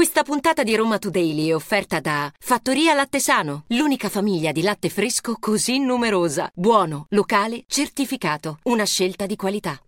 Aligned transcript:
Questa 0.00 0.22
puntata 0.22 0.62
di 0.62 0.74
Roma 0.74 0.96
Today 0.96 1.48
è 1.48 1.54
offerta 1.54 2.00
da 2.00 2.32
Fattoria 2.38 2.94
Latte 2.94 3.20
Sano, 3.20 3.64
l'unica 3.66 4.08
famiglia 4.08 4.50
di 4.50 4.62
latte 4.62 4.88
fresco 4.88 5.36
così 5.38 5.78
numerosa. 5.78 6.50
Buono, 6.54 7.04
locale, 7.10 7.64
certificato. 7.66 8.60
Una 8.62 8.86
scelta 8.86 9.26
di 9.26 9.36
qualità. 9.36 9.78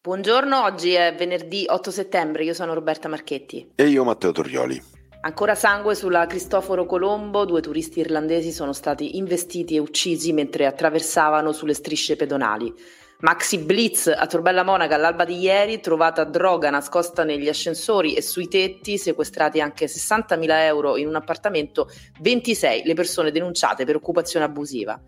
Buongiorno, 0.00 0.62
oggi 0.62 0.94
è 0.94 1.14
venerdì 1.14 1.66
8 1.68 1.90
settembre, 1.90 2.44
io 2.44 2.54
sono 2.54 2.72
Roberta 2.72 3.06
Marchetti. 3.08 3.72
E 3.74 3.86
io 3.86 4.02
Matteo 4.02 4.32
Torrioli. 4.32 4.82
Ancora 5.20 5.54
sangue 5.54 5.94
sulla 5.94 6.26
Cristoforo 6.26 6.86
Colombo, 6.86 7.44
due 7.44 7.60
turisti 7.60 8.00
irlandesi 8.00 8.50
sono 8.50 8.72
stati 8.72 9.18
investiti 9.18 9.74
e 9.74 9.78
uccisi 9.78 10.32
mentre 10.32 10.64
attraversavano 10.64 11.52
sulle 11.52 11.74
strisce 11.74 12.16
pedonali. 12.16 12.74
Maxi 13.22 13.58
Blitz 13.58 14.08
a 14.08 14.26
Torbella 14.26 14.64
Monaca 14.64 14.96
all'alba 14.96 15.24
di 15.24 15.38
ieri, 15.38 15.78
trovata 15.78 16.24
droga 16.24 16.70
nascosta 16.70 17.22
negli 17.22 17.48
ascensori 17.48 18.14
e 18.14 18.20
sui 18.20 18.48
tetti, 18.48 18.98
sequestrati 18.98 19.60
anche 19.60 19.86
60.000 19.86 20.44
euro 20.64 20.96
in 20.96 21.06
un 21.06 21.14
appartamento, 21.14 21.88
26 22.20 22.82
le 22.84 22.94
persone 22.94 23.30
denunciate 23.30 23.84
per 23.84 23.94
occupazione 23.94 24.44
abusiva. 24.44 25.00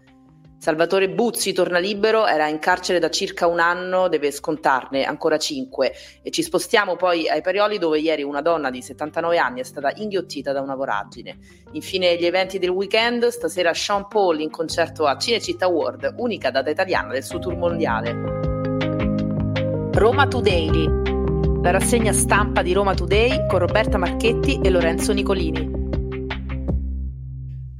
Salvatore 0.65 1.11
Buzzi 1.11 1.53
torna 1.53 1.79
libero, 1.79 2.27
era 2.27 2.49
in 2.49 2.59
carcere 2.59 2.99
da 2.99 3.11
circa 3.11 3.47
un 3.47 3.61
anno, 3.61 4.09
deve 4.09 4.31
scontarne 4.31 5.05
ancora 5.05 5.37
cinque. 5.37 5.93
E 6.23 6.31
ci 6.31 6.43
spostiamo 6.43 6.97
poi 6.97 7.29
ai 7.29 7.43
Parioli 7.43 7.77
dove 7.77 7.99
ieri 7.99 8.23
una 8.23 8.41
donna 8.41 8.71
di 8.71 8.81
79 8.81 9.37
anni 9.37 9.61
è 9.61 9.63
stata 9.63 9.93
inghiottita 9.97 10.53
da 10.53 10.63
una 10.63 10.75
voragine. 10.75 11.37
Infine 11.73 12.17
gli 12.17 12.25
eventi 12.25 12.59
del 12.59 12.71
weekend, 12.71 13.27
stasera 13.27 13.75
Sean 13.75 14.09
Paul 14.09 14.41
in 14.41 14.49
concerto 14.49 15.05
a 15.05 15.19
Cinecittà 15.19 15.67
World, 15.67 16.15
unica 16.17 16.51
data 16.51 16.71
italiana 16.71 17.13
del 17.13 17.25
suo 17.25 17.39
tour 17.41 17.57
mondiale. 17.57 18.13
Roma 19.93 20.27
Today, 20.27 21.61
la 21.61 21.73
rassegna 21.73 22.15
stampa 22.15 22.63
di 22.63 22.73
Roma 22.73 22.95
Today 22.95 23.47
con 23.49 23.59
Roberta 23.59 23.99
Marchetti 23.99 24.59
e 24.63 24.71
Lorenzo 24.71 25.13
Nicolini. 25.13 25.74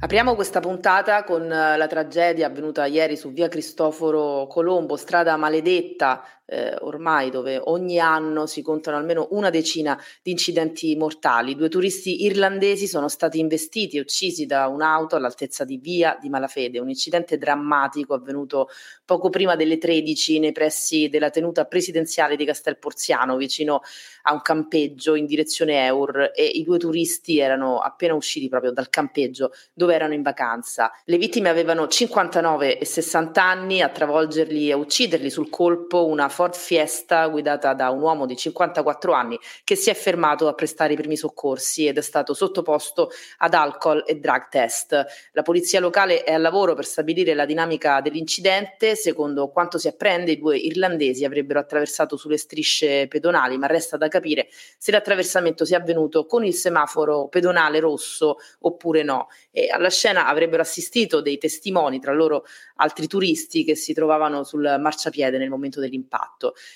Apriamo 0.05 0.35
questa 0.35 0.59
puntata 0.59 1.23
con 1.23 1.51
eh, 1.51 1.77
la 1.77 1.87
tragedia 1.87 2.45
avvenuta 2.45 2.85
ieri 2.85 3.17
su 3.17 3.31
via 3.31 3.47
Cristoforo 3.47 4.45
Colombo, 4.45 4.97
strada 4.97 5.35
maledetta 5.35 6.23
eh, 6.45 6.75
ormai 6.81 7.29
dove 7.29 7.59
ogni 7.63 7.99
anno 7.99 8.45
si 8.45 8.61
contano 8.61 8.97
almeno 8.97 9.27
una 9.31 9.49
decina 9.49 9.99
di 10.21 10.31
incidenti 10.31 10.95
mortali. 10.95 11.55
Due 11.55 11.69
turisti 11.69 12.23
irlandesi 12.23 12.87
sono 12.87 13.07
stati 13.07 13.39
investiti 13.39 13.97
e 13.97 14.01
uccisi 14.01 14.45
da 14.45 14.67
un'auto 14.67 15.15
all'altezza 15.15 15.65
di 15.65 15.77
via 15.77 16.17
di 16.19 16.29
Malafede, 16.29 16.79
un 16.79 16.89
incidente 16.89 17.37
drammatico 17.37 18.13
avvenuto 18.13 18.69
poco 19.05 19.29
prima 19.29 19.55
delle 19.55 19.77
13 19.77 20.39
nei 20.39 20.51
pressi 20.51 21.09
della 21.09 21.29
tenuta 21.29 21.65
presidenziale 21.65 22.35
di 22.35 22.45
Castel 22.45 22.77
Porziano, 22.77 23.37
vicino 23.37 23.81
a 24.23 24.33
un 24.33 24.41
campeggio 24.41 25.15
in 25.15 25.25
direzione 25.25 25.85
Eur 25.85 26.31
e 26.35 26.45
i 26.45 26.63
due 26.63 26.77
turisti 26.77 27.39
erano 27.39 27.79
appena 27.79 28.13
usciti 28.13 28.49
proprio 28.49 28.71
dal 28.71 28.89
campeggio 28.89 29.51
dove 29.73 29.93
erano 29.93 30.13
in 30.13 30.21
vacanza. 30.21 30.91
Le 31.05 31.17
vittime 31.17 31.49
avevano 31.49 31.87
59 31.87 32.79
e 32.79 32.85
60 32.85 33.43
anni, 33.43 33.81
a 33.81 33.89
travolgerli 33.89 34.69
e 34.69 34.73
a 34.73 34.77
ucciderli 34.77 35.29
sul 35.29 35.49
colpo 35.49 36.05
una 36.05 36.29
Ford 36.35 36.53
Fiesta 36.53 37.25
guidata 37.27 37.73
da 37.73 37.89
un 37.91 38.01
uomo 38.01 38.25
di 38.25 38.35
54 38.35 39.13
anni 39.13 39.39
che 39.63 39.77
si 39.77 39.89
è 39.89 39.93
fermato 39.93 40.49
a 40.49 40.53
prestare 40.53 40.91
i 40.91 40.97
primi 40.97 41.15
soccorsi 41.15 41.87
ed 41.87 41.97
è 41.97 42.01
stato 42.01 42.33
sottoposto 42.33 43.09
ad 43.37 43.53
alcol 43.53 44.03
e 44.05 44.19
drug 44.19 44.49
test. 44.49 45.05
La 45.31 45.43
polizia 45.43 45.79
locale 45.79 46.23
è 46.25 46.33
al 46.33 46.41
lavoro 46.41 46.73
per 46.73 46.83
stabilire 46.83 47.33
la 47.35 47.45
dinamica 47.45 48.01
dell'incidente. 48.01 48.97
Secondo 48.97 49.47
quanto 49.47 49.77
si 49.77 49.87
apprende, 49.87 50.33
i 50.33 50.37
due 50.37 50.57
irlandesi 50.57 51.23
avrebbero 51.23 51.59
attraversato 51.59 52.17
sulle 52.17 52.37
strisce 52.37 53.07
pedonali, 53.07 53.57
ma 53.57 53.67
resta 53.67 53.95
da 53.95 54.09
capire 54.09 54.49
se 54.77 54.91
l'attraversamento 54.91 55.63
sia 55.63 55.77
avvenuto 55.77 56.25
con 56.25 56.43
il 56.43 56.53
semaforo 56.53 57.29
pedonale 57.29 57.79
rosso 57.79 58.39
oppure 58.59 59.03
no. 59.03 59.29
E 59.51 59.69
alla 59.69 59.89
scena 59.89 60.27
avrebbero 60.27 60.61
assistito 60.61 61.21
dei 61.21 61.37
testimoni, 61.37 62.01
tra 62.01 62.11
loro 62.11 62.43
altri 62.75 63.07
turisti 63.07 63.63
che 63.63 63.75
si 63.75 63.93
trovavano 63.93 64.43
sul 64.43 64.75
marciapiede 64.77 65.37
nel 65.37 65.49
momento 65.49 65.79
dell'impatto. 65.79 66.24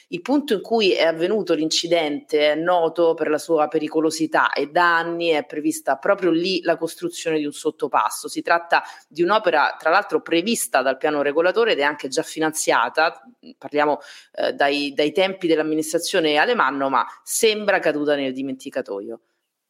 Il 0.09 0.21
punto 0.21 0.53
in 0.53 0.61
cui 0.61 0.93
è 0.93 1.05
avvenuto 1.05 1.53
l'incidente 1.53 2.51
è 2.51 2.55
noto 2.55 3.13
per 3.13 3.29
la 3.29 3.37
sua 3.37 3.67
pericolosità 3.67 4.51
e 4.51 4.67
da 4.67 4.97
anni 4.97 5.29
è 5.29 5.45
prevista 5.45 5.97
proprio 5.97 6.31
lì 6.31 6.61
la 6.61 6.77
costruzione 6.77 7.37
di 7.37 7.45
un 7.45 7.51
sottopasso. 7.51 8.27
Si 8.27 8.41
tratta 8.41 8.83
di 9.07 9.21
un'opera 9.21 9.75
tra 9.79 9.89
l'altro 9.89 10.21
prevista 10.21 10.81
dal 10.81 10.97
piano 10.97 11.21
regolatore 11.21 11.73
ed 11.73 11.79
è 11.79 11.83
anche 11.83 12.07
già 12.07 12.23
finanziata, 12.23 13.21
parliamo 13.57 13.99
eh, 14.33 14.53
dai, 14.53 14.93
dai 14.93 15.11
tempi 15.11 15.47
dell'amministrazione 15.47 16.37
Alemanno, 16.37 16.89
ma 16.89 17.05
sembra 17.23 17.79
caduta 17.79 18.15
nel 18.15 18.33
dimenticatoio. 18.33 19.19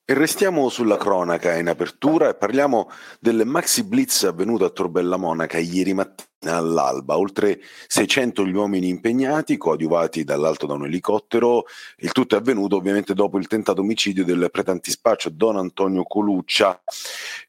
E 0.09 0.13
restiamo 0.15 0.69
sulla 0.69 0.97
cronaca 0.97 1.55
in 1.55 1.69
apertura 1.69 2.29
e 2.29 2.35
parliamo 2.35 2.89
del 3.19 3.45
maxi 3.45 3.83
blitz 3.83 4.23
avvenuto 4.23 4.65
a 4.65 4.69
Torbella 4.71 5.17
Monaca 5.17 5.59
ieri 5.59 5.93
mattina 5.93 6.28
all'alba, 6.47 7.17
oltre 7.17 7.59
600 7.87 8.45
gli 8.45 8.53
uomini 8.53 8.87
impegnati, 8.87 9.57
coadiuvati 9.57 10.23
dall'alto 10.23 10.65
da 10.65 10.73
un 10.73 10.85
elicottero. 10.85 11.65
Il 11.97 12.11
tutto 12.11 12.35
è 12.35 12.37
avvenuto 12.37 12.77
ovviamente 12.77 13.13
dopo 13.13 13.37
il 13.37 13.47
tentato 13.47 13.81
omicidio 13.81 14.23
del 14.23 14.47
pretantispaccio 14.51 15.29
Don 15.29 15.57
Antonio 15.57 16.03
Coluccia. 16.03 16.79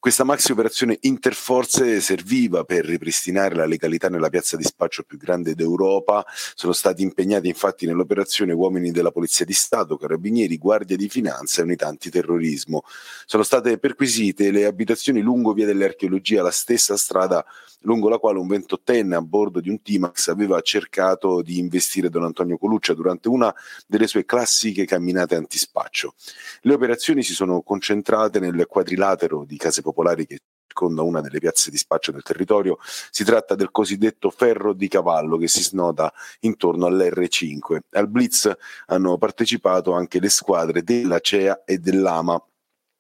Questa 0.01 0.25
maxi 0.25 0.53
operazione 0.53 0.99
interforze 1.03 2.01
serviva 2.01 2.65
per 2.65 2.85
ripristinare 2.85 3.55
la 3.55 3.67
legalità 3.67 4.09
nella 4.09 4.31
piazza 4.31 4.57
di 4.57 4.65
spaccio 4.65 5.05
più 5.05 5.19
grande 5.19 5.55
d'Europa. 5.55 6.25
Sono 6.55 6.73
stati 6.73 7.03
impegnati 7.03 7.47
infatti 7.47 7.87
nell'operazione 7.87 8.53
uomini 8.53 8.91
della 8.91 9.13
Polizia 9.13 9.45
di 9.45 9.53
Stato, 9.53 9.97
Carabinieri, 9.97 10.59
Guardia 10.59 10.97
di 10.97 11.09
Finanza 11.09 11.61
e 11.61 11.65
unità 11.65 11.87
antiterrorismo. 11.87 12.83
Sono 13.27 13.43
state 13.45 13.79
perquisite 13.79 14.51
le 14.51 14.65
abitazioni 14.65 15.21
lungo 15.21 15.53
via 15.53 15.67
dell'archeologia, 15.67 16.43
la 16.43 16.51
stessa 16.51 16.97
strada 16.97 17.45
lungo 17.83 18.09
la 18.09 18.19
quale 18.19 18.39
un 18.39 18.47
28enne 18.85 19.15
a 19.15 19.23
bordo 19.23 19.61
di 19.61 19.69
un 19.69 19.83
T-Max 19.83 20.29
aveva 20.29 20.61
cercato 20.61 21.43
di 21.43 21.59
investire 21.59 22.09
Don 22.09 22.25
Antonio 22.25 22.59
Coluccia 22.59 22.95
durante 22.95 23.29
una 23.29 23.55
delle 23.87 24.07
sue 24.07 24.25
classiche 24.25 24.85
camminate 24.85 25.35
antispaccio. 25.35 26.15
Le 26.63 26.75
operazioni 26.75 27.23
si 27.23 27.35
sono 27.35 27.63
concentrate 27.63 28.41
nel 28.41 28.67
quadrilatero 28.67 29.45
di 29.45 29.57
case 29.57 29.83
popolari 29.83 30.27
che 30.27 30.39
circonda 30.71 31.03
una 31.03 31.21
delle 31.21 31.41
piazze 31.41 31.71
di 31.71 31.77
spaccio 31.77 32.13
del 32.13 32.23
territorio. 32.23 32.79
Si 33.11 33.25
tratta 33.25 33.55
del 33.55 33.71
cosiddetto 33.71 34.31
ferro 34.31 34.73
di 34.73 34.89
cavallo 34.89 35.37
che 35.37 35.49
si 35.49 35.63
snoda 35.63 36.13
intorno 36.41 36.87
all'R5. 36.87 37.79
Al 37.91 38.09
Blitz 38.09 38.51
hanno 38.87 39.19
partecipato 39.19 39.93
anche 39.93 40.21
le 40.21 40.29
squadre 40.29 40.83
della 40.83 41.19
CEA 41.19 41.65
e 41.65 41.79
dell'AMA 41.79 42.43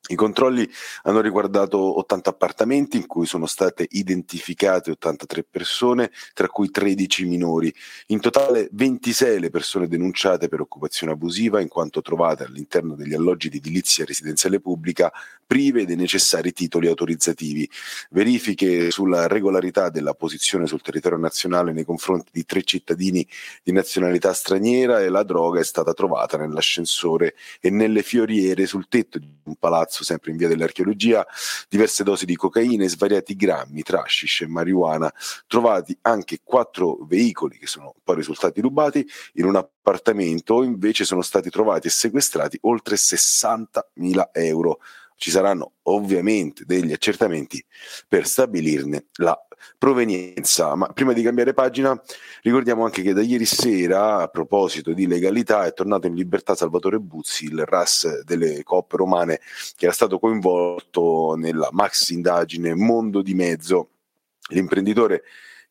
i 0.08 0.14
controlli 0.16 0.68
hanno 1.02 1.20
riguardato 1.20 1.98
80 1.98 2.30
appartamenti 2.30 2.96
in 2.96 3.06
cui 3.06 3.26
sono 3.26 3.46
state 3.46 3.86
identificate 3.90 4.90
83 4.92 5.44
persone, 5.44 6.10
tra 6.32 6.48
cui 6.48 6.70
13 6.70 7.26
minori. 7.26 7.72
In 8.06 8.18
totale 8.18 8.68
26 8.72 9.38
le 9.38 9.50
persone 9.50 9.86
denunciate 9.86 10.48
per 10.48 10.62
occupazione 10.62 11.12
abusiva 11.12 11.60
in 11.60 11.68
quanto 11.68 12.00
trovate 12.00 12.44
all'interno 12.44 12.96
degli 12.96 13.14
alloggi 13.14 13.50
di 13.50 13.58
edilizia 13.58 14.04
residenziale 14.04 14.58
pubblica 14.58 15.12
prive 15.46 15.84
dei 15.84 15.96
necessari 15.96 16.52
titoli 16.52 16.88
autorizzativi. 16.88 17.68
Verifiche 18.10 18.90
sulla 18.90 19.28
regolarità 19.28 19.90
della 19.90 20.14
posizione 20.14 20.66
sul 20.66 20.80
territorio 20.80 21.18
nazionale 21.18 21.72
nei 21.72 21.84
confronti 21.84 22.30
di 22.32 22.44
tre 22.44 22.62
cittadini 22.62 23.26
di 23.62 23.70
nazionalità 23.70 24.32
straniera 24.32 25.00
e 25.00 25.08
la 25.08 25.22
droga 25.22 25.60
è 25.60 25.64
stata 25.64 25.92
trovata 25.92 26.36
nell'ascensore 26.36 27.34
e 27.60 27.70
nelle 27.70 28.02
fioriere 28.02 28.66
sul 28.66 28.88
tetto 28.88 29.18
di 29.18 29.28
un 29.44 29.54
palazzo 29.56 29.89
palazzo, 29.90 30.04
sempre 30.04 30.30
in 30.30 30.36
via 30.36 30.48
dell'archeologia, 30.48 31.26
diverse 31.68 32.04
dosi 32.04 32.24
di 32.24 32.36
cocaina 32.36 32.84
e 32.84 32.88
svariati 32.88 33.34
grammi 33.34 33.82
tra 33.82 34.02
hashish 34.02 34.42
e 34.42 34.46
marijuana, 34.46 35.12
trovati 35.48 35.96
anche 36.02 36.40
quattro 36.42 36.98
veicoli 37.02 37.58
che 37.58 37.66
sono 37.66 37.94
poi 38.02 38.16
risultati 38.16 38.60
rubati 38.60 39.06
in 39.34 39.44
un 39.44 39.56
appartamento, 39.56 40.62
invece 40.62 41.04
sono 41.04 41.22
stati 41.22 41.50
trovati 41.50 41.88
e 41.88 41.90
sequestrati 41.90 42.58
oltre 42.62 42.94
60.000 42.94 44.28
euro. 44.32 44.78
Ci 45.20 45.30
saranno 45.30 45.72
ovviamente 45.82 46.64
degli 46.64 46.92
accertamenti 46.92 47.62
per 48.08 48.26
stabilirne 48.26 49.08
la 49.16 49.38
provenienza. 49.76 50.74
Ma 50.76 50.86
prima 50.86 51.12
di 51.12 51.20
cambiare 51.20 51.52
pagina, 51.52 52.00
ricordiamo 52.40 52.86
anche 52.86 53.02
che 53.02 53.12
da 53.12 53.20
ieri 53.20 53.44
sera, 53.44 54.22
a 54.22 54.28
proposito 54.28 54.94
di 54.94 55.06
legalità, 55.06 55.66
è 55.66 55.74
tornato 55.74 56.06
in 56.06 56.14
libertà 56.14 56.54
Salvatore 56.54 57.00
Buzzi, 57.00 57.44
il 57.44 57.66
RAS 57.66 58.22
delle 58.22 58.62
coppe 58.62 58.96
romane, 58.96 59.40
che 59.76 59.84
era 59.84 59.92
stato 59.92 60.18
coinvolto 60.18 61.34
nella 61.36 61.68
maxi 61.70 62.14
indagine 62.14 62.74
Mondo 62.74 63.20
di 63.20 63.34
Mezzo. 63.34 63.90
L'imprenditore 64.48 65.24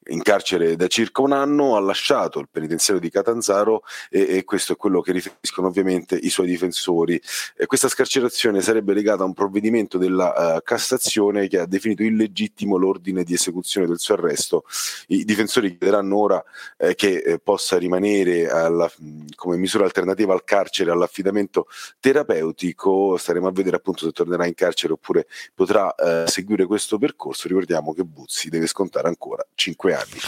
in 0.08 0.22
carcere 0.22 0.76
da 0.76 0.88
circa 0.88 1.22
un 1.22 1.32
anno, 1.32 1.76
ha 1.76 1.80
lasciato 1.80 2.40
il 2.40 2.48
penitenziario 2.50 3.02
di 3.02 3.10
Catanzaro 3.10 3.84
e, 4.10 4.38
e 4.38 4.44
questo 4.44 4.74
è 4.74 4.76
quello 4.76 5.02
che 5.02 5.12
riferiscono 5.12 5.68
ovviamente 5.68 6.16
i 6.16 6.30
suoi 6.30 6.48
difensori. 6.48 7.22
E 7.56 7.66
questa 7.66 7.88
scarcerazione 7.88 8.62
sarebbe 8.62 8.94
legata 8.94 9.24
a 9.24 9.26
un 9.26 9.34
provvedimento 9.34 9.98
della 9.98 10.56
uh, 10.56 10.62
Cassazione 10.64 11.48
che 11.48 11.60
ha 11.60 11.66
definito 11.66 12.04
illegittimo 12.04 12.78
l'ordine 12.78 13.24
di 13.24 13.34
esecuzione 13.34 13.88
del 13.88 14.00
suo 14.00 14.16
arresto. 14.16 14.64
I 15.08 15.26
difensori 15.26 15.70
chiederanno 15.70 16.18
ora 16.18 16.44
eh, 16.78 16.96
che 16.96 17.18
eh, 17.18 17.40
possa 17.40 17.78
rimanere 17.78 18.50
alla, 18.50 18.92
come 19.36 19.58
misura 19.58 19.86
alternativa 19.86 20.34
al 20.34 20.44
carcere, 20.44 20.92
all'affidamento 20.92 21.68
terapeutico. 22.00 23.18
Staremo 23.18 23.48
a 23.48 23.52
vedere 23.52 23.76
appunto 23.76 24.06
se 24.06 24.12
tornerà 24.12 24.46
in 24.46 24.56
carcere 24.56 24.94
oppure 24.94 25.28
potrà 25.54 25.94
eh, 25.96 26.24
seguire 26.28 26.66
questo 26.66 26.98
percorso. 26.98 27.48
Ricordiamo 27.48 27.94
che 27.94 28.04
Buzzi 28.04 28.50
deve 28.50 28.68
scontare 28.68 29.08
ancora 29.08 29.46
5 29.54 29.89
anni. 29.94 30.20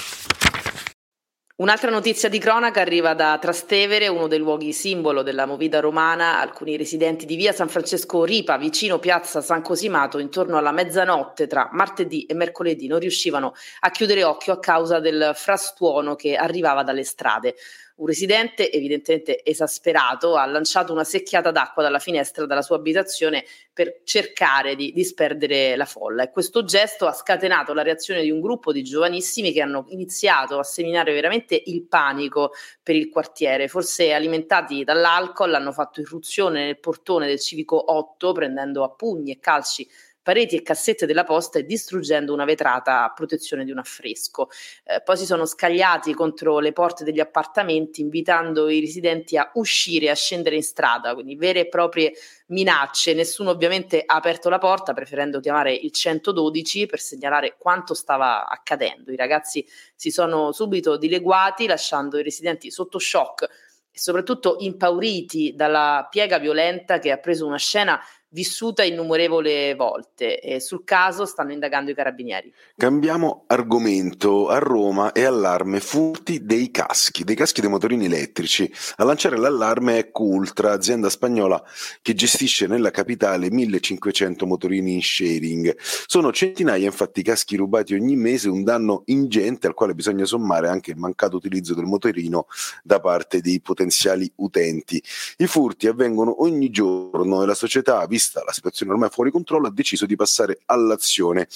Un'altra 1.61 1.91
notizia 1.91 2.27
di 2.27 2.39
cronaca 2.39 2.81
arriva 2.81 3.13
da 3.13 3.37
Trastevere, 3.39 4.07
uno 4.07 4.27
dei 4.27 4.39
luoghi 4.39 4.73
simbolo 4.73 5.21
della 5.21 5.45
movida 5.45 5.79
romana. 5.79 6.39
Alcuni 6.39 6.75
residenti 6.75 7.27
di 7.27 7.35
via 7.35 7.53
San 7.53 7.69
Francesco 7.69 8.23
Ripa, 8.23 8.57
vicino 8.57 8.97
piazza 8.97 9.41
San 9.41 9.61
Cosimato, 9.61 10.17
intorno 10.17 10.57
alla 10.57 10.71
mezzanotte 10.71 11.45
tra 11.45 11.69
martedì 11.71 12.25
e 12.25 12.33
mercoledì 12.33 12.87
non 12.87 12.97
riuscivano 12.97 13.53
a 13.81 13.91
chiudere 13.91 14.23
occhio 14.23 14.53
a 14.53 14.59
causa 14.59 14.99
del 14.99 15.33
frastuono 15.35 16.15
che 16.15 16.35
arrivava 16.35 16.81
dalle 16.81 17.03
strade. 17.03 17.53
Un 18.01 18.07
residente, 18.07 18.71
evidentemente 18.71 19.43
esasperato, 19.45 20.35
ha 20.35 20.47
lanciato 20.47 20.91
una 20.91 21.03
secchiata 21.03 21.51
d'acqua 21.51 21.83
dalla 21.83 21.99
finestra 21.99 22.47
della 22.47 22.63
sua 22.63 22.77
abitazione 22.77 23.45
per 23.71 24.01
cercare 24.03 24.75
di 24.75 24.91
disperdere 24.91 25.75
la 25.75 25.85
folla 25.85 26.23
e 26.23 26.31
questo 26.31 26.63
gesto 26.63 27.05
ha 27.05 27.13
scatenato 27.13 27.75
la 27.75 27.83
reazione 27.83 28.23
di 28.23 28.31
un 28.31 28.41
gruppo 28.41 28.71
di 28.71 28.81
giovanissimi 28.81 29.51
che 29.51 29.61
hanno 29.61 29.85
iniziato 29.89 30.57
a 30.57 30.63
seminare 30.63 31.13
veramente 31.13 31.61
il 31.63 31.85
panico 31.85 32.53
per 32.81 32.95
il 32.95 33.07
quartiere. 33.07 33.67
Forse 33.67 34.13
alimentati 34.13 34.83
dall'alcol 34.83 35.53
hanno 35.53 35.71
fatto 35.71 36.01
irruzione 36.01 36.65
nel 36.65 36.79
portone 36.79 37.27
del 37.27 37.39
civico 37.39 37.93
8 37.93 38.31
prendendo 38.31 38.83
a 38.83 38.89
pugni 38.89 39.31
e 39.31 39.39
calci 39.39 39.87
pareti 40.21 40.55
e 40.55 40.61
cassette 40.61 41.05
della 41.05 41.23
posta 41.23 41.59
e 41.59 41.65
distruggendo 41.65 42.33
una 42.33 42.45
vetrata 42.45 43.03
a 43.03 43.11
protezione 43.11 43.65
di 43.65 43.71
un 43.71 43.79
affresco. 43.79 44.49
Eh, 44.83 45.01
poi 45.01 45.17
si 45.17 45.25
sono 45.25 45.45
scagliati 45.45 46.13
contro 46.13 46.59
le 46.59 46.73
porte 46.73 47.03
degli 47.03 47.19
appartamenti 47.19 48.01
invitando 48.01 48.69
i 48.69 48.79
residenti 48.79 49.37
a 49.37 49.49
uscire 49.55 50.09
a 50.09 50.15
scendere 50.15 50.55
in 50.55 50.63
strada, 50.63 51.13
quindi 51.13 51.35
vere 51.35 51.61
e 51.61 51.67
proprie 51.67 52.13
minacce. 52.47 53.13
Nessuno 53.13 53.49
ovviamente 53.49 54.03
ha 54.05 54.15
aperto 54.15 54.49
la 54.49 54.59
porta 54.59 54.93
preferendo 54.93 55.39
chiamare 55.39 55.73
il 55.73 55.91
112 55.91 56.85
per 56.85 56.99
segnalare 56.99 57.55
quanto 57.57 57.93
stava 57.93 58.47
accadendo. 58.47 59.11
I 59.11 59.15
ragazzi 59.15 59.65
si 59.95 60.11
sono 60.11 60.51
subito 60.51 60.97
dileguati 60.97 61.65
lasciando 61.65 62.17
i 62.17 62.23
residenti 62.23 62.69
sotto 62.69 62.99
shock 62.99 63.43
e 63.91 63.99
soprattutto 63.99 64.55
impauriti 64.59 65.53
dalla 65.53 66.07
piega 66.09 66.37
violenta 66.39 66.99
che 66.99 67.11
ha 67.11 67.17
preso 67.17 67.45
una 67.45 67.57
scena 67.57 67.99
vissuta 68.33 68.83
innumerevole 68.83 69.75
volte 69.75 70.39
e 70.39 70.59
sul 70.59 70.83
caso 70.83 71.25
stanno 71.25 71.51
indagando 71.51 71.91
i 71.91 71.95
carabinieri. 71.95 72.53
Cambiamo 72.77 73.43
argomento. 73.47 74.47
A 74.47 74.57
Roma 74.57 75.11
è 75.11 75.23
allarme 75.23 75.79
furti 75.79 76.45
dei 76.45 76.71
caschi, 76.71 77.23
dei 77.23 77.35
caschi 77.35 77.61
dei 77.61 77.69
motorini 77.69 78.05
elettrici. 78.05 78.71
A 78.97 79.03
lanciare 79.03 79.37
l'allarme 79.37 79.97
è 79.97 80.11
Cultra, 80.11 80.71
azienda 80.71 81.09
spagnola 81.09 81.61
che 82.01 82.13
gestisce 82.13 82.67
nella 82.67 82.91
capitale 82.91 83.51
1500 83.51 84.45
motorini 84.45 84.93
in 84.93 85.01
sharing. 85.01 85.77
Sono 85.79 86.31
centinaia 86.31 86.85
infatti 86.85 87.19
i 87.19 87.23
caschi 87.23 87.57
rubati 87.57 87.93
ogni 87.93 88.15
mese, 88.15 88.49
un 88.49 88.63
danno 88.63 89.03
ingente 89.05 89.67
al 89.67 89.73
quale 89.73 89.93
bisogna 89.93 90.25
sommare 90.25 90.69
anche 90.69 90.91
il 90.91 90.97
mancato 90.97 91.35
utilizzo 91.35 91.73
del 91.73 91.85
motorino 91.85 92.47
da 92.83 92.99
parte 92.99 93.41
dei 93.41 93.59
potenziali 93.59 94.31
utenti. 94.37 95.03
I 95.37 95.47
furti 95.47 95.87
avvengono 95.87 96.41
ogni 96.43 96.69
giorno 96.69 97.43
e 97.43 97.45
la 97.45 97.55
società, 97.55 98.07
vista 98.21 98.43
la 98.45 98.51
situazione 98.51 98.91
ormai 98.91 99.09
fuori 99.09 99.31
controllo, 99.31 99.67
ha 99.67 99.71
deciso 99.71 100.05
di 100.05 100.15
passare 100.15 100.59
all'azione 100.65 101.47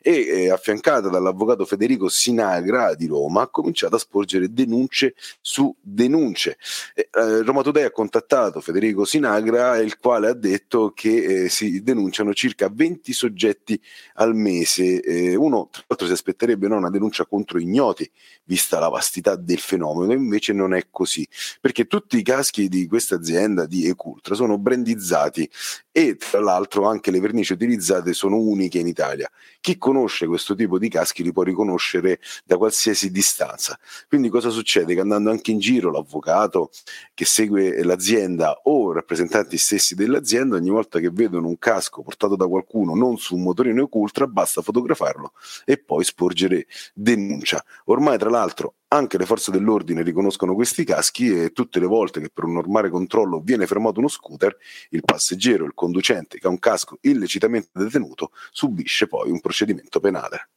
e 0.00 0.12
eh, 0.12 0.50
affiancata 0.50 1.08
dall'avvocato 1.08 1.64
Federico 1.64 2.08
Sinagra 2.08 2.94
di 2.94 3.06
Roma 3.06 3.42
ha 3.42 3.48
cominciato 3.48 3.96
a 3.96 3.98
sporgere 3.98 4.52
denunce 4.52 5.14
su 5.40 5.74
denunce. 5.80 6.58
Eh, 6.94 7.42
Roma 7.42 7.62
Today 7.62 7.84
ha 7.84 7.90
contattato 7.90 8.60
Federico 8.60 9.04
Sinagra 9.04 9.78
il 9.78 9.98
quale 9.98 10.28
ha 10.28 10.34
detto 10.34 10.92
che 10.94 11.44
eh, 11.44 11.48
si 11.48 11.82
denunciano 11.82 12.32
circa 12.32 12.70
20 12.72 13.12
soggetti 13.12 13.80
al 14.14 14.34
mese. 14.36 15.00
Eh, 15.00 15.34
uno 15.34 15.68
tra 15.70 15.82
l'altro 15.88 16.06
si 16.06 16.12
aspetterebbe 16.12 16.68
no, 16.68 16.76
una 16.76 16.90
denuncia 16.90 17.26
contro 17.26 17.58
ignoti 17.58 18.08
vista 18.44 18.78
la 18.78 18.88
vastità 18.88 19.34
del 19.34 19.58
fenomeno, 19.58 20.12
invece 20.12 20.52
non 20.52 20.74
è 20.74 20.86
così, 20.90 21.26
perché 21.60 21.86
tutti 21.86 22.18
i 22.18 22.22
caschi 22.22 22.68
di 22.68 22.86
questa 22.86 23.16
azienda 23.16 23.66
di 23.66 23.86
Ecultra 23.86 24.34
sono 24.34 24.58
brandizzati 24.58 25.48
e 25.90 26.11
tra 26.16 26.40
l'altro 26.40 26.86
anche 26.86 27.10
le 27.10 27.20
vernici 27.20 27.52
utilizzate 27.52 28.12
sono 28.12 28.36
uniche 28.36 28.78
in 28.78 28.86
Italia. 28.86 29.30
Chi 29.60 29.78
conosce 29.78 30.26
questo 30.26 30.54
tipo 30.54 30.78
di 30.78 30.88
caschi 30.88 31.22
li 31.22 31.32
può 31.32 31.42
riconoscere 31.42 32.20
da 32.44 32.56
qualsiasi 32.56 33.10
distanza. 33.10 33.78
Quindi 34.08 34.28
cosa 34.28 34.50
succede? 34.50 34.94
Che 34.94 35.00
andando 35.00 35.30
anche 35.30 35.50
in 35.50 35.58
giro 35.58 35.90
l'avvocato 35.90 36.70
che 37.14 37.24
segue 37.24 37.82
l'azienda 37.82 38.60
o 38.64 38.92
rappresentanti 38.92 39.56
stessi 39.56 39.94
dell'azienda, 39.94 40.56
ogni 40.56 40.70
volta 40.70 40.98
che 40.98 41.10
vedono 41.10 41.48
un 41.48 41.58
casco 41.58 42.02
portato 42.02 42.36
da 42.36 42.46
qualcuno 42.46 42.94
non 42.94 43.16
su 43.18 43.34
un 43.34 43.42
motorino 43.42 43.82
Ecultra, 43.84 44.26
basta 44.26 44.62
fotografarlo 44.62 45.32
e 45.64 45.78
poi 45.78 46.04
sporgere 46.04 46.66
denuncia. 46.94 47.62
Ormai 47.86 48.18
tra 48.18 48.30
l'altro 48.30 48.74
anche 48.92 49.16
le 49.16 49.24
forze 49.24 49.50
dell'ordine 49.50 50.02
riconoscono 50.02 50.54
questi 50.54 50.84
caschi 50.84 51.44
e 51.44 51.52
tutte 51.52 51.80
le 51.80 51.86
volte 51.86 52.20
che 52.20 52.30
per 52.32 52.44
un 52.44 52.52
normale 52.52 52.90
controllo 52.90 53.40
viene 53.40 53.66
fermato 53.66 54.00
uno 54.00 54.08
scooter, 54.08 54.54
il 54.90 55.00
passeggero, 55.02 55.64
il 55.64 55.72
conducente 55.74 56.38
che 56.38 56.46
ha 56.46 56.50
un 56.50 56.58
casco 56.58 56.98
illecitamente 57.00 57.70
detenuto 57.72 58.32
subisce 58.50 59.06
poi 59.06 59.30
un 59.30 59.40
procedimento 59.40 59.98
penale. 59.98 60.50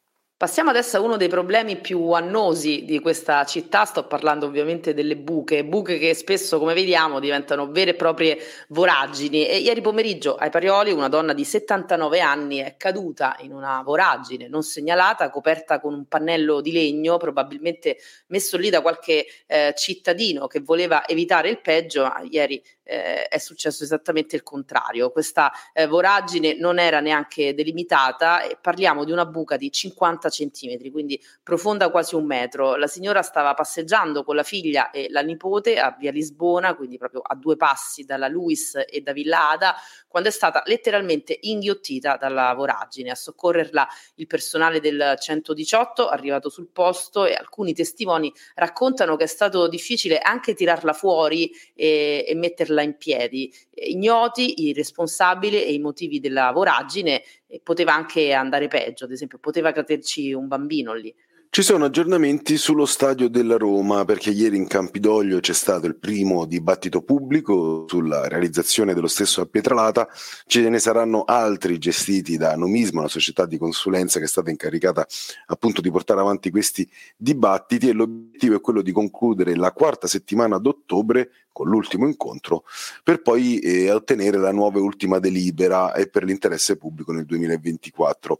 Passiamo 0.45 0.69
adesso 0.69 0.97
a 0.97 0.99
uno 0.99 1.17
dei 1.17 1.27
problemi 1.27 1.75
più 1.77 2.11
annosi 2.11 2.85
di 2.85 2.99
questa 2.99 3.43
città, 3.45 3.83
sto 3.83 4.05
parlando 4.05 4.45
ovviamente 4.45 4.93
delle 4.93 5.17
buche, 5.17 5.65
buche 5.65 5.97
che 5.97 6.13
spesso 6.13 6.59
come 6.59 6.75
vediamo 6.75 7.19
diventano 7.19 7.71
vere 7.71 7.89
e 7.89 7.95
proprie 7.95 8.37
voragini. 8.67 9.47
E 9.47 9.57
ieri 9.57 9.81
pomeriggio 9.81 10.35
ai 10.35 10.51
Parioli 10.51 10.91
una 10.91 11.09
donna 11.09 11.33
di 11.33 11.43
79 11.43 12.19
anni 12.19 12.57
è 12.57 12.75
caduta 12.77 13.35
in 13.39 13.53
una 13.53 13.81
voragine 13.81 14.47
non 14.47 14.61
segnalata, 14.61 15.31
coperta 15.31 15.79
con 15.79 15.95
un 15.95 16.05
pannello 16.05 16.61
di 16.61 16.71
legno, 16.71 17.17
probabilmente 17.17 17.97
messo 18.27 18.55
lì 18.55 18.69
da 18.69 18.81
qualche 18.81 19.25
eh, 19.47 19.73
cittadino 19.75 20.45
che 20.45 20.59
voleva 20.59 21.07
evitare 21.07 21.49
il 21.49 21.59
peggio, 21.59 22.03
ma 22.03 22.21
ieri 22.21 22.61
eh, 22.85 23.27
è 23.27 23.37
successo 23.39 23.83
esattamente 23.83 24.35
il 24.35 24.43
contrario. 24.43 25.09
Questa 25.09 25.51
eh, 25.73 25.87
voragine 25.87 26.55
non 26.55 26.79
era 26.79 26.99
neanche 26.99 27.53
delimitata 27.53 28.43
e 28.43 28.57
parliamo 28.61 29.03
di 29.03 29.11
una 29.11 29.25
buca 29.25 29.57
di 29.57 29.71
50 29.71 30.29
centimetri, 30.35 30.91
quindi 30.91 31.21
profonda 31.41 31.89
quasi 31.89 32.15
un 32.15 32.25
metro. 32.25 32.75
La 32.75 32.87
signora 32.87 33.21
stava 33.21 33.53
passeggiando 33.53 34.23
con 34.23 34.35
la 34.35 34.43
figlia 34.43 34.89
e 34.91 35.07
la 35.09 35.21
nipote 35.21 35.79
a 35.79 35.95
Via 35.97 36.11
Lisbona, 36.11 36.75
quindi 36.75 36.97
proprio 36.97 37.21
a 37.21 37.35
due 37.35 37.55
passi 37.55 38.03
dalla 38.03 38.27
Luis 38.27 38.79
e 38.87 39.01
da 39.01 39.13
Villa 39.13 39.51
Ada, 39.51 39.75
quando 40.07 40.29
è 40.29 40.31
stata 40.31 40.61
letteralmente 40.65 41.37
inghiottita 41.41 42.17
dalla 42.17 42.53
voragine. 42.53 43.11
A 43.11 43.15
soccorrerla 43.15 43.87
il 44.15 44.27
personale 44.27 44.79
del 44.79 45.15
118 45.19 46.07
arrivato 46.07 46.49
sul 46.49 46.69
posto 46.71 47.25
e 47.25 47.33
alcuni 47.33 47.73
testimoni 47.73 48.31
raccontano 48.55 49.15
che 49.15 49.23
è 49.23 49.27
stato 49.27 49.67
difficile 49.67 50.19
anche 50.19 50.53
tirarla 50.53 50.93
fuori 50.93 51.51
e, 51.73 52.25
e 52.27 52.35
metterla 52.35 52.81
in 52.81 52.97
piedi. 52.97 53.53
Ignoti 53.73 54.67
i 54.67 54.73
responsabili 54.73 55.63
e 55.63 55.73
i 55.73 55.79
motivi 55.79 56.19
della 56.19 56.51
voragine, 56.51 57.23
poteva 57.63 57.93
anche 57.93 58.33
andare 58.33 58.67
peggio, 58.67 59.05
ad 59.05 59.11
esempio 59.11 59.37
poteva 59.39 59.71
caderci 59.71 60.33
un 60.33 60.47
bambino 60.47 60.93
lì. 60.93 61.13
Ci 61.55 61.61
sono 61.61 61.85
aggiornamenti 61.85 62.57
sullo 62.57 62.85
stadio 62.85 63.29
della 63.29 63.55
Roma 63.55 64.03
perché 64.03 64.29
ieri 64.29 64.57
in 64.57 64.67
Campidoglio 64.67 65.39
c'è 65.39 65.53
stato 65.53 65.85
il 65.85 65.95
primo 65.95 66.43
dibattito 66.43 67.01
pubblico 67.01 67.85
sulla 67.87 68.27
realizzazione 68.27 68.93
dello 68.93 69.07
stesso 69.07 69.39
a 69.39 69.45
Pietralata, 69.45 70.05
ce 70.47 70.67
ne 70.67 70.79
saranno 70.79 71.23
altri 71.23 71.77
gestiti 71.77 72.35
da 72.35 72.57
Nomismo, 72.57 72.99
una 72.99 73.07
società 73.07 73.45
di 73.45 73.57
consulenza 73.57 74.19
che 74.19 74.25
è 74.25 74.27
stata 74.27 74.49
incaricata 74.49 75.07
appunto 75.45 75.79
di 75.79 75.89
portare 75.89 76.19
avanti 76.19 76.51
questi 76.51 76.85
dibattiti 77.15 77.87
e 77.87 77.93
l'obiettivo 77.93 78.57
è 78.57 78.59
quello 78.59 78.81
di 78.81 78.91
concludere 78.91 79.55
la 79.55 79.71
quarta 79.71 80.07
settimana 80.07 80.57
d'ottobre 80.57 81.29
con 81.53 81.69
l'ultimo 81.69 82.05
incontro 82.05 82.65
per 83.01 83.21
poi 83.21 83.59
eh, 83.59 83.89
ottenere 83.89 84.39
la 84.39 84.51
nuova 84.51 84.79
e 84.79 84.81
ultima 84.81 85.19
delibera 85.19 85.93
e 85.93 86.09
per 86.09 86.25
l'interesse 86.25 86.75
pubblico 86.75 87.13
nel 87.13 87.23
2024. 87.23 88.37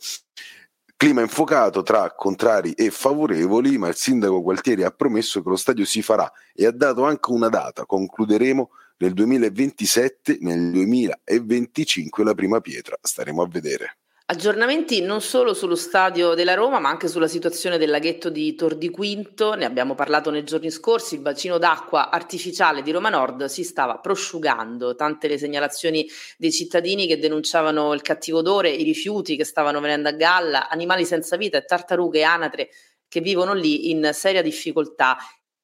Clima 1.06 1.22
infuocato 1.22 1.84
tra 1.84 2.16
contrari 2.16 2.72
e 2.72 2.90
favorevoli, 2.90 3.78
ma 3.78 3.88
il 3.88 3.96
sindaco 3.96 4.42
Gualtieri 4.42 4.82
ha 4.82 4.90
promesso 4.90 5.44
che 5.44 5.50
lo 5.50 5.56
stadio 5.56 5.86
si 5.86 6.02
farà 6.02 6.28
e 6.52 6.66
ha 6.66 6.72
dato 6.72 7.04
anche 7.04 7.30
una 7.30 7.48
data. 7.48 7.86
Concluderemo 7.86 8.72
nel 8.98 9.14
2027, 9.14 10.40
nel 10.42 10.72
2025 10.72 12.24
la 12.24 12.34
prima 12.34 12.60
pietra. 12.60 12.98
Staremo 13.00 13.44
a 13.44 13.48
vedere. 13.48 13.98
Aggiornamenti 14.28 15.04
non 15.04 15.22
solo 15.22 15.54
sullo 15.54 15.76
stadio 15.76 16.34
della 16.34 16.56
Roma, 16.56 16.80
ma 16.80 16.90
anche 16.90 17.08
sulla 17.08 17.28
situazione 17.28 17.78
del 17.78 17.92
laghetto 17.92 18.32
di 18.32 18.56
Tor 18.56 18.74
di 18.76 18.90
Quinto. 18.90 19.54
Ne 19.54 19.66
abbiamo 19.66 19.94
parlato 19.94 20.32
nei 20.32 20.44
giorni 20.44 20.72
scorsi. 20.72 21.14
Il 21.14 21.22
bacino 21.22 21.60
d'acqua 21.60 22.10
artificiale 22.10 22.82
di 22.82 22.90
Roma 22.90 23.10
Nord 23.10 23.46
si 23.46 23.64
stava 23.64 24.00
prosciugando. 24.00 24.96
Tante 24.96 25.28
le 25.28 25.38
segnalazioni 25.38 26.10
dei 26.40 26.52
cittadini 26.52 27.06
che 27.06 27.20
denunciavano 27.20 27.94
il 27.94 28.02
cattivo 28.02 28.40
odore, 28.40 28.72
i 28.72 28.82
rifiuti 28.82 29.36
che 29.36 29.44
stavano 29.44 29.80
venendo 29.80 30.10
a 30.10 30.14
galla, 30.14 30.70
animali 30.70 31.06
senza 31.06 31.38
vita 31.38 31.60
e 31.60 31.66
tartarughe 31.66 32.18
e 32.18 32.24
anatre 32.24 32.70
che 33.08 33.22
vivono 33.22 33.54
lì 33.54 33.92
in 33.92 34.10
seria 34.12 34.42
difficoltà 34.42 35.18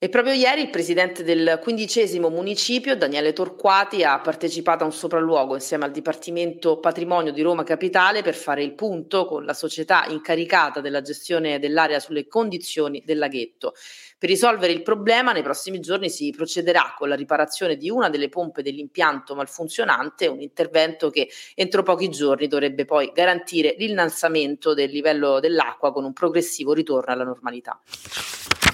e 0.04 0.10
proprio 0.10 0.34
ieri 0.34 0.62
il 0.62 0.72
presidente 0.72 1.24
del 1.24 1.60
quindicesimo 1.62 2.30
municipio, 2.30 2.98
Daniele 2.98 3.34
Torquati, 3.34 4.04
ha 4.04 4.20
partecipato 4.20 4.82
a 4.82 4.88
un 4.88 4.94
sopralluogo 4.94 5.54
insieme 5.54 5.86
al 5.86 5.92
Dipartimento 5.92 6.80
Patrimonio 6.80 7.32
di 7.32 7.44
Roma 7.44 7.62
Capitale 7.62 8.24
per 8.24 8.34
fare 8.34 8.64
il 8.64 8.74
punto 8.74 9.28
con 9.28 9.46
la 9.46 9.54
società 9.54 10.08
incaricata 10.08 10.82
della 10.82 11.04
gestione 11.04 11.60
dell'area 11.60 12.00
sulle 12.00 12.26
condizioni 12.26 13.04
del 13.06 13.20
laghetto. 13.20 13.76
Per 14.18 14.28
risolvere 14.28 14.74
il 14.74 14.82
problema 14.82 15.34
nei 15.34 15.44
prossimi 15.44 15.80
giorni 15.80 16.10
si 16.10 16.32
procederà 16.32 16.96
con 16.98 17.08
la 17.08 17.14
riparazione 17.16 17.78
di 17.78 17.92
una 17.92 18.10
delle 18.10 18.30
pompe 18.30 18.64
dell'impianto 18.64 19.36
malfunzionante, 19.36 20.26
un 20.26 20.42
intervento 20.42 21.12
che 21.12 21.30
entro 21.54 21.84
pochi 21.84 22.10
giorni 22.10 22.48
dovrebbe 22.48 22.86
poi 22.86 23.12
garantire 23.14 23.76
l'innalzamento 23.78 24.74
del 24.74 24.90
livello 24.90 25.40
dell'acqua 25.40 25.92
con 25.92 26.06
un 26.06 26.14
progressivo 26.14 26.74
ritorno 26.74 27.14
alla 27.14 27.24
normalità. 27.24 27.80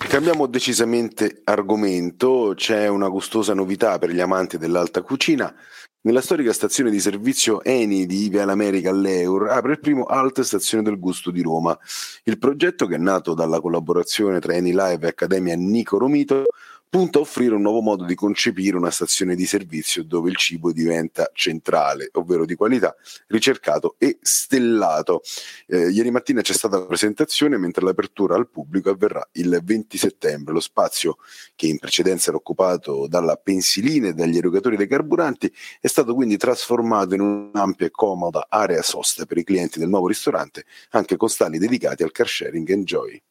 Cambiamo 0.07 0.47
decisamente 0.47 1.41
argomento, 1.43 2.53
c'è 2.55 2.87
una 2.87 3.09
gustosa 3.09 3.53
novità 3.53 3.99
per 3.99 4.09
gli 4.09 4.21
amanti 4.21 4.57
dell'alta 4.57 5.01
cucina. 5.01 5.53
Nella 6.01 6.21
storica 6.21 6.53
stazione 6.53 6.89
di 6.89 6.99
servizio 7.01 7.61
Eni 7.61 8.05
di 8.05 8.29
Via 8.29 8.45
l'America 8.45 8.89
all'Eur 8.89 9.49
apre 9.49 9.73
il 9.73 9.79
primo 9.79 10.05
Alt 10.05 10.39
Stazione 10.41 10.81
del 10.81 10.97
Gusto 10.97 11.29
di 11.29 11.41
Roma. 11.41 11.77
Il 12.23 12.39
progetto, 12.39 12.87
che 12.87 12.95
è 12.95 12.97
nato 12.97 13.33
dalla 13.33 13.59
collaborazione 13.59 14.39
tra 14.39 14.53
Eni 14.53 14.71
Live 14.71 15.05
e 15.05 15.09
Accademia 15.09 15.55
Nico 15.55 15.97
Romito, 15.97 16.45
punta 16.89 17.17
a 17.17 17.21
offrire 17.21 17.53
un 17.53 17.61
nuovo 17.61 17.81
modo 17.81 18.05
di 18.05 18.15
concepire 18.15 18.77
una 18.77 18.91
stazione 18.91 19.35
di 19.35 19.45
servizio 19.45 20.03
dove 20.03 20.29
il 20.29 20.37
cibo 20.37 20.71
diventa 20.71 21.29
centrale, 21.33 22.09
ovvero 22.13 22.45
di 22.45 22.55
qualità, 22.55 22.95
ricercato 23.27 23.95
e 23.97 24.17
stellato. 24.21 25.21
Eh, 25.67 25.89
ieri 25.89 26.11
mattina 26.11 26.41
c'è 26.41 26.53
stata 26.53 26.77
la 26.77 26.85
presentazione, 26.85 27.57
mentre 27.57 27.83
l'apertura 27.83 28.35
al 28.35 28.49
pubblico 28.49 28.89
avverrà 28.89 29.27
il 29.33 29.59
20 29.63 29.97
settembre. 29.97 30.53
Lo 30.53 30.59
spazio, 30.59 31.17
che 31.55 31.67
in 31.67 31.77
precedenza 31.77 32.29
era 32.29 32.37
occupato 32.37 33.07
dalla 33.07 33.35
pensilina 33.35 34.07
e 34.07 34.13
dagli 34.13 34.37
erogatori 34.37 34.77
dei 34.77 34.87
carburanti, 34.87 35.53
è 35.81 35.87
stato 35.87 36.13
quindi 36.13 36.37
trasformato 36.37 37.13
in 37.13 37.21
un'ampia 37.21 37.87
e 37.87 37.91
comoda 37.91 38.47
area 38.49 38.81
sosta 38.81 39.25
per 39.25 39.37
i 39.37 39.43
clienti 39.43 39.79
del 39.79 39.89
nuovo 39.89 40.07
ristorante, 40.07 40.65
anche 40.91 41.17
con 41.17 41.29
stalli 41.29 41.57
dedicati 41.57 42.03
al 42.03 42.11
car 42.11 42.27
sharing 42.27 42.69
Enjoy. 42.69 43.21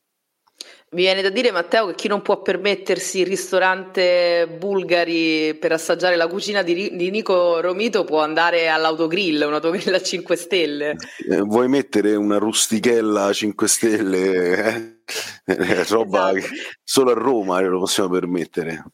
Mi 0.88 1.02
viene 1.02 1.20
da 1.20 1.30
dire, 1.30 1.50
Matteo, 1.50 1.88
che 1.88 1.94
chi 1.96 2.06
non 2.06 2.22
può 2.22 2.40
permettersi 2.42 3.18
il 3.18 3.26
ristorante 3.26 4.46
bulgari 4.56 5.56
per 5.58 5.72
assaggiare 5.72 6.14
la 6.14 6.28
cucina 6.28 6.62
di, 6.62 6.94
di 6.94 7.10
Nico 7.10 7.60
Romito 7.60 8.04
può 8.04 8.22
andare 8.22 8.68
all'autogrill, 8.68 9.42
un 9.46 9.54
autogrill 9.54 9.94
a 9.94 10.00
5 10.00 10.36
stelle. 10.36 10.96
Eh, 11.28 11.40
vuoi 11.40 11.66
mettere 11.66 12.14
una 12.14 12.38
rustichella 12.38 13.24
a 13.24 13.32
5 13.32 13.68
stelle? 13.68 14.94
Eh? 15.48 15.84
roba 15.88 16.32
esatto. 16.32 16.34
che 16.34 16.48
solo 16.82 17.12
a 17.12 17.14
Roma 17.14 17.60
lo 17.60 17.78
possiamo 17.78 18.08
permettere. 18.08 18.84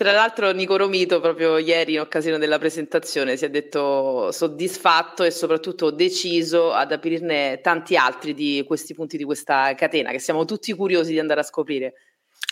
Tra 0.00 0.12
l'altro 0.12 0.50
Nico 0.52 0.78
Romito 0.78 1.20
proprio 1.20 1.58
ieri 1.58 1.92
in 1.92 2.00
occasione 2.00 2.38
della 2.38 2.58
presentazione 2.58 3.36
si 3.36 3.44
è 3.44 3.50
detto 3.50 4.32
soddisfatto 4.32 5.24
e 5.24 5.30
soprattutto 5.30 5.90
deciso 5.90 6.72
ad 6.72 6.90
aprirne 6.90 7.60
tanti 7.60 7.96
altri 7.96 8.32
di 8.32 8.64
questi 8.66 8.94
punti 8.94 9.18
di 9.18 9.24
questa 9.24 9.74
catena 9.74 10.10
che 10.10 10.18
siamo 10.18 10.46
tutti 10.46 10.72
curiosi 10.72 11.12
di 11.12 11.18
andare 11.18 11.40
a 11.40 11.42
scoprire. 11.42 11.92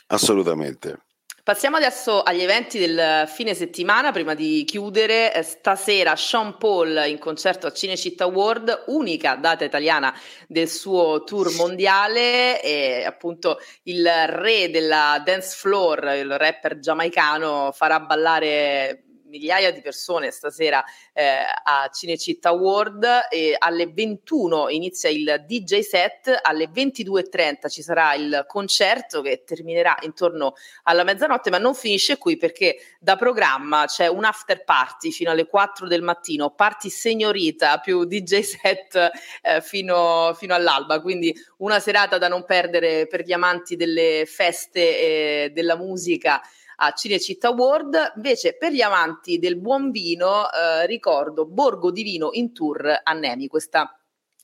Assolutamente. 0.09 1.05
Passiamo 1.49 1.79
adesso 1.79 2.23
agli 2.23 2.43
eventi 2.43 2.79
del 2.79 3.27
fine 3.27 3.55
settimana. 3.55 4.13
Prima 4.13 4.35
di 4.35 4.65
chiudere, 4.67 5.33
eh, 5.33 5.43
stasera 5.43 6.15
Sean 6.15 6.59
Paul 6.59 7.05
in 7.07 7.17
concerto 7.17 7.67
a 7.67 7.73
Cinecittà 7.73 8.27
World, 8.27 8.85
unica 8.89 9.35
data 9.37 9.65
italiana 9.65 10.15
del 10.47 10.69
suo 10.69 11.25
tour 11.25 11.51
mondiale. 11.55 12.61
E 12.61 13.03
appunto 13.03 13.61
il 13.85 14.07
re 14.27 14.69
della 14.69 15.23
dance 15.25 15.57
floor, 15.57 16.17
il 16.17 16.37
rapper 16.37 16.81
giamaicano, 16.81 17.73
farà 17.73 17.99
ballare 18.01 19.05
migliaia 19.29 19.71
di 19.71 19.81
persone 19.81 20.31
stasera 20.31 20.83
eh, 21.13 21.45
a 21.63 21.89
Cinecittà 21.93 22.53
World 22.53 23.07
e 23.31 23.55
alle 23.59 23.87
21 23.87 24.69
inizia 24.71 25.09
il 25.09 25.45
DJ 25.47 25.81
set, 25.81 26.39
alle 26.43 26.69
22.30 26.69 27.69
ci 27.69 27.83
sarà 27.83 28.15
il 28.15 28.45
concerto 28.47 29.21
che 29.21 29.45
terminerà 29.45 29.97
intorno 30.03 30.55
alla 30.85 31.05
mezzanotte, 31.05 31.51
ma 31.51 31.59
non 31.59 31.75
finisce 31.75 32.19
qui 32.19 32.37
perché 32.37 32.79
da 32.99 33.17
programma 33.17 33.85
c'è 33.87 34.07
un 34.07 34.25
after 34.25 34.65
party 34.65 35.11
fino 35.11 35.31
alle 35.31 35.47
4 35.47 35.87
del 35.87 36.03
mattino, 36.03 36.51
party 36.51 36.89
segnorita 36.89 37.79
più 37.79 38.05
DJ 38.05 38.41
set 38.41 39.11
eh, 39.43 39.61
fino, 39.61 40.35
fino, 40.35 40.55
all'alba, 40.55 41.01
quindi 41.01 41.35
una 41.59 41.79
serata 41.79 42.19
da 42.19 42.29
non 42.29 42.45
perdere 42.45 43.07
per 43.07 43.23
gli 43.23 43.33
amanti 43.33 43.77
delle 43.77 44.25
feste 44.27 44.81
e 44.81 45.51
della 45.53 45.77
musica 45.77 46.41
a 46.81 46.93
Cinecittà 46.93 47.51
World. 47.51 48.15
Invece 48.17 48.57
per 48.57 48.73
gli 48.73 48.81
amanti 48.81 49.39
del 49.39 49.59
buon 49.59 49.91
vino 49.91 50.51
eh, 50.51 50.87
ricordo 50.87 51.47
Borgo 51.47 51.91
di 51.91 52.03
Vino 52.03 52.31
in 52.33 52.53
tour 52.53 53.01
a 53.03 53.13
Nemi, 53.13 53.47
questa 53.47 53.93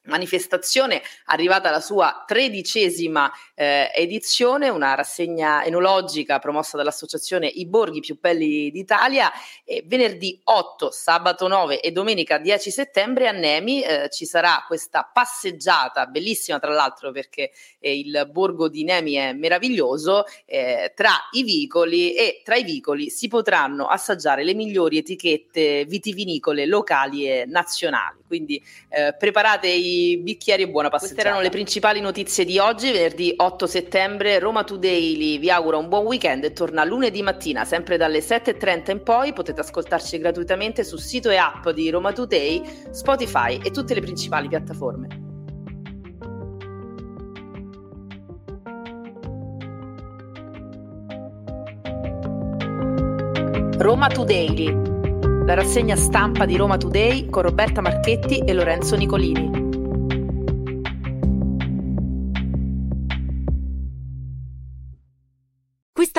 manifestazione 0.04 1.02
arrivata 1.26 1.68
alla 1.68 1.80
sua 1.80 2.24
tredicesima 2.26 3.30
eh, 3.54 3.90
edizione, 3.94 4.68
una 4.68 4.94
rassegna 4.94 5.64
enologica 5.64 6.38
promossa 6.38 6.76
dall'associazione 6.76 7.46
I 7.46 7.66
Borghi 7.66 8.00
più 8.00 8.18
belli 8.20 8.70
d'Italia. 8.70 9.30
E 9.64 9.82
venerdì 9.86 10.40
8, 10.44 10.90
sabato 10.90 11.48
9 11.48 11.80
e 11.80 11.90
domenica 11.90 12.38
10 12.38 12.70
settembre 12.70 13.28
a 13.28 13.32
Nemi 13.32 13.82
eh, 13.82 14.08
ci 14.10 14.26
sarà 14.26 14.64
questa 14.66 15.08
passeggiata 15.10 16.06
bellissima 16.06 16.58
tra 16.58 16.72
l'altro 16.72 17.12
perché 17.12 17.50
eh, 17.78 17.98
il 17.98 18.28
borgo 18.30 18.68
di 18.68 18.84
Nemi 18.84 19.14
è 19.14 19.32
meraviglioso 19.32 20.24
eh, 20.44 20.92
tra 20.94 21.12
i 21.32 21.42
vicoli 21.42 22.14
e 22.14 22.42
tra 22.44 22.56
i 22.56 22.64
vicoli 22.64 23.10
si 23.10 23.28
potranno 23.28 23.86
assaggiare 23.86 24.44
le 24.44 24.54
migliori 24.54 24.98
etichette 24.98 25.84
vitivinicole 25.86 26.66
locali 26.66 27.28
e 27.28 27.44
nazionali. 27.46 28.22
Quindi 28.26 28.62
eh, 28.88 29.14
preparate 29.16 29.68
i 29.68 29.93
bicchieri 30.22 30.62
e 30.62 30.68
buona 30.68 30.88
passeggiata. 30.88 31.14
Queste 31.14 31.28
erano 31.28 31.42
le 31.42 31.50
principali 31.50 32.00
notizie 32.00 32.44
di 32.44 32.58
oggi, 32.58 32.90
venerdì 32.90 33.32
8 33.36 33.66
settembre. 33.66 34.38
Roma 34.38 34.64
Today 34.64 35.38
vi 35.38 35.50
augura 35.50 35.76
un 35.76 35.88
buon 35.88 36.06
weekend 36.06 36.44
e 36.44 36.52
torna 36.52 36.84
lunedì 36.84 37.22
mattina, 37.22 37.64
sempre 37.64 37.96
dalle 37.96 38.20
7.30 38.20 38.90
in 38.90 39.02
poi. 39.02 39.32
Potete 39.32 39.60
ascoltarci 39.60 40.18
gratuitamente 40.18 40.84
sul 40.84 41.00
sito 41.00 41.30
e 41.30 41.36
app 41.36 41.68
di 41.70 41.90
Roma 41.90 42.12
Today, 42.12 42.62
Spotify 42.90 43.58
e 43.62 43.70
tutte 43.70 43.94
le 43.94 44.00
principali 44.00 44.48
piattaforme. 44.48 45.22
Roma 53.76 54.06
Today, 54.06 54.72
la 55.44 55.54
rassegna 55.54 55.96
stampa 55.96 56.46
di 56.46 56.56
Roma 56.56 56.78
Today 56.78 57.28
con 57.28 57.42
Roberta 57.42 57.82
Marchetti 57.82 58.38
e 58.38 58.52
Lorenzo 58.54 58.96
Nicolini. 58.96 59.63